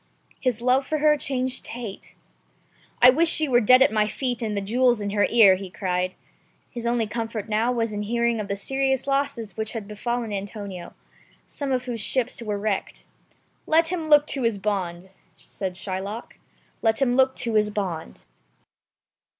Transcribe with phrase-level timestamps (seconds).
[0.39, 2.15] His love for her changed to hate.
[3.03, 5.69] "I would she were dead at my feet and the jewels in her ear," he
[5.69, 6.15] cried.
[6.71, 10.95] His only comfort now was in hearing of the serious losses which had befallen Antonio,
[11.45, 13.05] some of whose ships were wrecked.
[13.67, 16.39] "Let him look to his bond," said Shylock,
[16.81, 18.23] "let him look to his bond."